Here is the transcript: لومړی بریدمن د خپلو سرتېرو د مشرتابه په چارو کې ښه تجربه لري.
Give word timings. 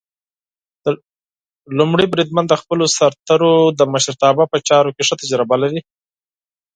لومړی 1.77 2.05
بریدمن 2.13 2.45
د 2.47 2.53
خپلو 2.61 2.85
سرتېرو 2.97 3.53
د 3.79 3.81
مشرتابه 3.93 4.43
په 4.51 4.57
چارو 4.67 4.93
کې 4.95 5.03
ښه 5.07 5.15
تجربه 5.21 5.55
لري. 5.63 5.81